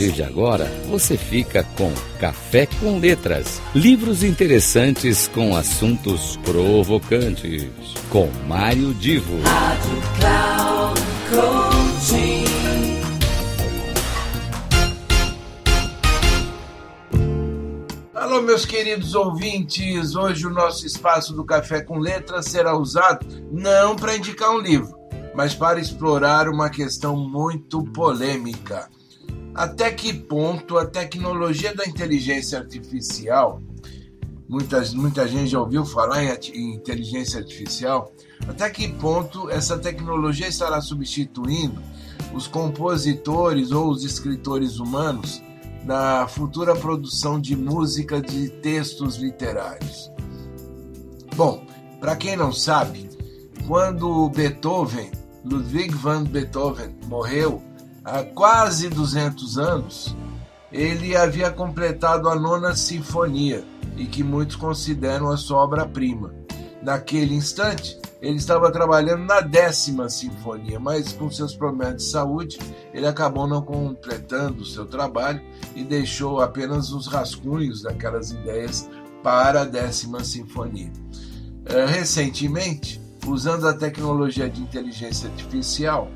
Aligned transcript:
partir 0.00 0.12
de 0.12 0.22
agora, 0.22 0.64
você 0.88 1.16
fica 1.16 1.62
com 1.76 1.92
Café 2.18 2.64
com 2.66 2.98
Letras, 2.98 3.60
livros 3.74 4.22
interessantes 4.22 5.28
com 5.28 5.54
assuntos 5.54 6.38
provocantes, 6.38 7.68
com 8.08 8.26
Mário 8.48 8.94
Divo. 8.94 9.42
Rádio 9.42 10.02
Cloud 10.18 11.00
Alô, 18.14 18.42
meus 18.42 18.64
queridos 18.64 19.14
ouvintes. 19.14 20.14
Hoje 20.14 20.46
o 20.46 20.50
nosso 20.50 20.86
espaço 20.86 21.34
do 21.34 21.44
Café 21.44 21.82
com 21.82 21.98
Letras 21.98 22.46
será 22.46 22.74
usado 22.74 23.26
não 23.52 23.96
para 23.96 24.16
indicar 24.16 24.50
um 24.50 24.60
livro, 24.60 24.96
mas 25.34 25.54
para 25.54 25.78
explorar 25.78 26.48
uma 26.48 26.70
questão 26.70 27.16
muito 27.16 27.84
polêmica 27.92 28.88
até 29.54 29.90
que 29.90 30.12
ponto 30.12 30.78
a 30.78 30.86
tecnologia 30.86 31.74
da 31.74 31.84
inteligência 31.84 32.58
artificial, 32.58 33.60
muitas, 34.48 34.94
muita 34.94 35.26
gente 35.26 35.50
já 35.50 35.60
ouviu 35.60 35.84
falar 35.84 36.22
em 36.24 36.74
inteligência 36.74 37.40
artificial, 37.40 38.12
até 38.48 38.70
que 38.70 38.88
ponto 38.88 39.50
essa 39.50 39.78
tecnologia 39.78 40.48
estará 40.48 40.80
substituindo 40.80 41.80
os 42.32 42.46
compositores 42.46 43.72
ou 43.72 43.90
os 43.90 44.04
escritores 44.04 44.78
humanos 44.78 45.42
na 45.84 46.28
futura 46.28 46.76
produção 46.76 47.40
de 47.40 47.56
música 47.56 48.20
de 48.20 48.48
textos 48.48 49.16
literários? 49.16 50.10
Bom, 51.36 51.64
para 51.98 52.16
quem 52.16 52.36
não 52.36 52.52
sabe, 52.52 53.08
quando 53.66 54.28
Beethoven, 54.30 55.10
Ludwig 55.44 55.94
van 55.94 56.24
Beethoven, 56.24 56.94
morreu 57.06 57.62
há 58.04 58.22
quase 58.22 58.88
200 58.88 59.58
anos, 59.58 60.16
ele 60.72 61.16
havia 61.16 61.50
completado 61.50 62.28
a 62.28 62.34
nona 62.34 62.74
sinfonia 62.74 63.64
e 63.96 64.06
que 64.06 64.22
muitos 64.22 64.56
consideram 64.56 65.30
a 65.30 65.36
sua 65.36 65.58
obra-prima. 65.58 66.32
Naquele 66.82 67.34
instante, 67.34 67.98
ele 68.22 68.36
estava 68.36 68.70
trabalhando 68.70 69.24
na 69.24 69.40
décima 69.40 70.08
sinfonia, 70.08 70.78
mas 70.78 71.12
com 71.12 71.30
seus 71.30 71.54
problemas 71.54 71.96
de 71.96 72.02
saúde, 72.04 72.58
ele 72.92 73.06
acabou 73.06 73.46
não 73.46 73.62
completando 73.62 74.62
o 74.62 74.66
seu 74.66 74.86
trabalho 74.86 75.42
e 75.74 75.82
deixou 75.82 76.40
apenas 76.40 76.92
os 76.92 77.06
rascunhos 77.06 77.82
daquelas 77.82 78.30
ideias 78.30 78.88
para 79.22 79.62
a 79.62 79.64
décima 79.64 80.22
sinfonia. 80.24 80.92
Eh, 81.66 81.86
recentemente, 81.86 83.00
usando 83.26 83.66
a 83.68 83.74
tecnologia 83.74 84.48
de 84.48 84.60
inteligência 84.62 85.28
artificial, 85.28 86.10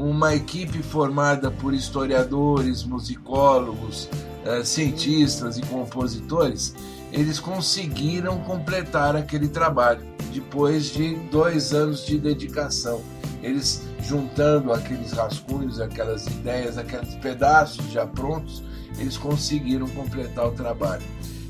uma 0.00 0.34
equipe 0.34 0.82
formada 0.82 1.50
por 1.50 1.74
historiadores, 1.74 2.84
musicólogos, 2.84 4.08
uh, 4.44 4.64
cientistas 4.64 5.58
e 5.58 5.62
compositores, 5.62 6.74
eles 7.12 7.38
conseguiram 7.38 8.38
completar 8.40 9.14
aquele 9.14 9.48
trabalho 9.48 10.00
depois 10.32 10.86
de 10.86 11.16
dois 11.30 11.74
anos 11.74 12.06
de 12.06 12.18
dedicação. 12.18 13.02
Eles 13.42 13.82
juntando 14.02 14.72
aqueles 14.72 15.12
rascunhos, 15.12 15.80
aquelas 15.80 16.26
ideias, 16.26 16.78
aqueles 16.78 17.14
pedaços 17.16 17.90
já 17.90 18.06
prontos, 18.06 18.62
eles 18.98 19.18
conseguiram 19.18 19.86
completar 19.88 20.46
o 20.46 20.52
trabalho. 20.52 21.02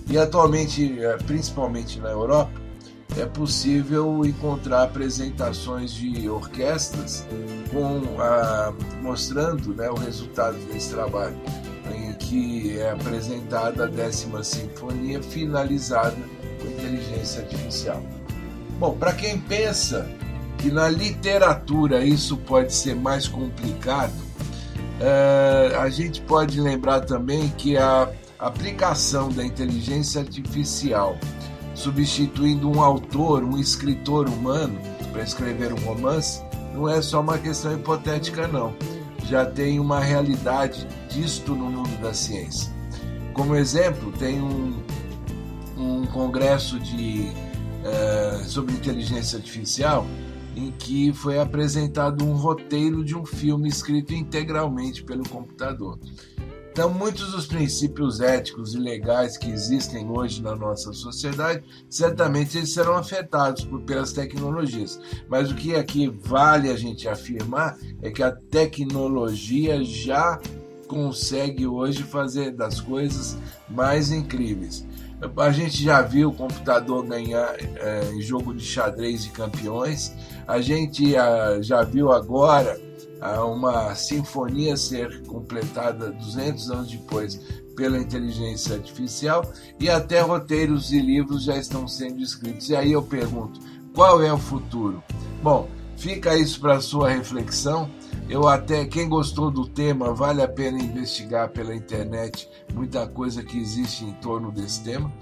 E 0.08 0.18
atualmente, 0.18 1.00
eh, 1.00 1.16
principalmente 1.24 2.00
na 2.00 2.10
Europa, 2.10 2.59
é 3.16 3.26
possível 3.26 4.24
encontrar 4.24 4.84
apresentações 4.84 5.92
de 5.92 6.28
orquestras 6.28 7.26
com 7.70 8.20
a, 8.20 8.72
mostrando 9.02 9.74
né, 9.74 9.90
o 9.90 9.94
resultado 9.94 10.56
desse 10.72 10.90
trabalho, 10.90 11.36
em 11.92 12.12
que 12.14 12.78
é 12.78 12.90
apresentada 12.90 13.84
a 13.84 13.86
décima 13.86 14.44
sinfonia 14.44 15.22
finalizada 15.22 16.16
com 16.60 16.68
inteligência 16.68 17.42
artificial. 17.42 18.02
Bom, 18.78 18.96
para 18.96 19.12
quem 19.12 19.38
pensa 19.38 20.08
que 20.58 20.70
na 20.70 20.88
literatura 20.88 22.04
isso 22.04 22.36
pode 22.36 22.72
ser 22.72 22.94
mais 22.94 23.26
complicado, 23.26 24.14
é, 25.00 25.74
a 25.76 25.88
gente 25.88 26.20
pode 26.22 26.60
lembrar 26.60 27.00
também 27.00 27.48
que 27.56 27.76
a 27.76 28.08
aplicação 28.38 29.30
da 29.30 29.44
inteligência 29.44 30.20
artificial 30.20 31.18
substituindo 31.80 32.70
um 32.70 32.82
autor, 32.82 33.42
um 33.42 33.58
escritor 33.58 34.28
humano 34.28 34.78
para 35.12 35.22
escrever 35.22 35.72
um 35.72 35.78
romance, 35.80 36.42
não 36.74 36.86
é 36.86 37.00
só 37.00 37.20
uma 37.20 37.38
questão 37.38 37.74
hipotética, 37.74 38.46
não. 38.46 38.74
Já 39.24 39.46
tem 39.46 39.80
uma 39.80 39.98
realidade 39.98 40.86
disto 41.08 41.54
no 41.54 41.70
mundo 41.70 42.00
da 42.02 42.12
ciência. 42.12 42.70
Como 43.32 43.54
exemplo, 43.56 44.12
tem 44.12 44.40
um, 44.42 44.74
um 45.78 46.04
congresso 46.06 46.78
de, 46.78 47.30
uh, 47.82 48.44
sobre 48.44 48.74
inteligência 48.74 49.38
artificial 49.38 50.06
em 50.54 50.70
que 50.72 51.12
foi 51.14 51.38
apresentado 51.38 52.24
um 52.24 52.34
roteiro 52.34 53.02
de 53.04 53.16
um 53.16 53.24
filme 53.24 53.68
escrito 53.68 54.12
integralmente 54.12 55.02
pelo 55.02 55.26
computador. 55.26 55.98
Então, 56.80 56.94
muitos 56.94 57.32
dos 57.32 57.46
princípios 57.46 58.22
éticos 58.22 58.74
e 58.74 58.78
legais 58.78 59.36
que 59.36 59.50
existem 59.50 60.08
hoje 60.08 60.40
na 60.40 60.56
nossa 60.56 60.94
sociedade, 60.94 61.62
certamente 61.90 62.56
eles 62.56 62.72
serão 62.72 62.96
afetados 62.96 63.66
por, 63.66 63.82
pelas 63.82 64.14
tecnologias. 64.14 64.98
Mas 65.28 65.50
o 65.50 65.54
que 65.54 65.76
aqui 65.76 66.08
vale 66.08 66.70
a 66.70 66.76
gente 66.78 67.06
afirmar 67.06 67.76
é 68.00 68.10
que 68.10 68.22
a 68.22 68.32
tecnologia 68.32 69.84
já 69.84 70.40
consegue 70.88 71.66
hoje 71.66 72.02
fazer 72.02 72.52
das 72.52 72.80
coisas 72.80 73.36
mais 73.68 74.10
incríveis. 74.10 74.86
A 75.36 75.50
gente 75.50 75.84
já 75.84 76.00
viu 76.00 76.30
o 76.30 76.34
computador 76.34 77.04
ganhar 77.04 77.56
é, 77.76 78.20
jogo 78.20 78.54
de 78.54 78.64
xadrez 78.64 79.22
de 79.22 79.28
campeões, 79.28 80.14
a 80.48 80.62
gente 80.62 81.14
a, 81.14 81.60
já 81.60 81.82
viu 81.82 82.10
agora 82.10 82.80
uma 83.20 83.94
sinfonia 83.94 84.76
ser 84.76 85.22
completada 85.22 86.10
200 86.10 86.70
anos 86.70 86.90
depois 86.90 87.40
pela 87.76 87.98
inteligência 87.98 88.76
artificial 88.76 89.50
e 89.78 89.88
até 89.88 90.20
roteiros 90.20 90.92
e 90.92 91.00
livros 91.00 91.44
já 91.44 91.56
estão 91.56 91.86
sendo 91.86 92.22
escritos. 92.22 92.68
E 92.70 92.76
aí 92.76 92.92
eu 92.92 93.02
pergunto, 93.02 93.60
qual 93.94 94.22
é 94.22 94.32
o 94.32 94.38
futuro? 94.38 95.02
Bom, 95.42 95.68
fica 95.96 96.36
isso 96.36 96.60
para 96.60 96.80
sua 96.80 97.10
reflexão. 97.10 97.90
Eu 98.28 98.46
até 98.46 98.84
quem 98.84 99.08
gostou 99.08 99.50
do 99.50 99.66
tema 99.66 100.14
vale 100.14 100.42
a 100.42 100.48
pena 100.48 100.78
investigar 100.78 101.50
pela 101.50 101.74
internet 101.74 102.48
muita 102.72 103.06
coisa 103.06 103.42
que 103.42 103.58
existe 103.58 104.04
em 104.04 104.12
torno 104.14 104.52
desse 104.52 104.82
tema. 104.82 105.12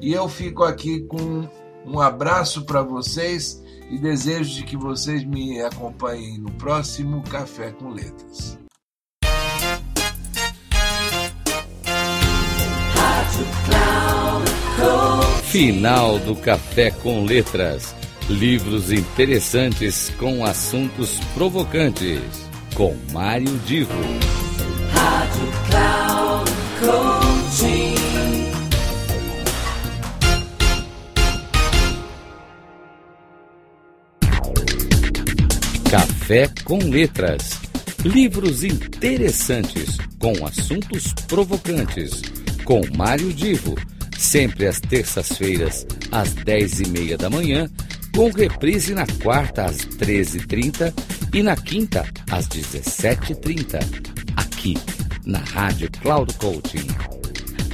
E 0.00 0.12
eu 0.12 0.28
fico 0.28 0.64
aqui 0.64 1.00
com 1.02 1.48
um 1.86 2.00
abraço 2.00 2.64
para 2.64 2.82
vocês 2.82 3.62
e 3.90 3.98
desejo 3.98 4.54
de 4.54 4.62
que 4.64 4.76
vocês 4.76 5.24
me 5.24 5.60
acompanhem 5.62 6.38
no 6.38 6.50
próximo 6.52 7.22
Café 7.22 7.70
com 7.72 7.90
Letras. 7.90 8.58
Final 15.44 16.18
do 16.18 16.36
Café 16.36 16.90
com 16.90 17.24
Letras. 17.24 17.94
Livros 18.28 18.92
interessantes 18.92 20.10
com 20.18 20.44
assuntos 20.44 21.18
provocantes. 21.34 22.20
Com 22.74 22.94
Mário 23.12 23.58
Divo. 23.60 24.37
Café 36.28 36.46
com 36.62 36.76
Letras. 36.76 37.58
Livros 38.04 38.62
interessantes 38.62 39.96
com 40.18 40.44
assuntos 40.44 41.14
provocantes. 41.26 42.20
Com 42.66 42.82
Mário 42.94 43.32
Divo. 43.32 43.74
Sempre 44.18 44.66
às 44.66 44.78
terças-feiras, 44.78 45.86
às 46.12 46.34
dez 46.34 46.80
e 46.80 46.88
meia 46.88 47.16
da 47.16 47.30
manhã, 47.30 47.66
com 48.14 48.30
reprise 48.30 48.92
na 48.92 49.06
quarta 49.22 49.64
às 49.64 49.78
treze 49.78 50.36
e 50.36 50.46
trinta 50.46 50.92
e 51.32 51.42
na 51.42 51.56
quinta 51.56 52.04
às 52.30 52.46
dezessete 52.46 53.32
e 53.32 53.34
trinta, 53.34 53.78
aqui 54.36 54.76
na 55.24 55.38
Rádio 55.38 55.90
Cloud 56.02 56.34
Coaching. 56.34 56.88